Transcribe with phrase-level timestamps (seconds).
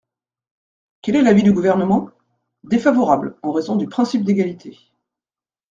[1.03, 2.09] Quel est l’avis du Gouvernement?
[2.63, 4.79] Défavorable, en raison du principe d’égalité.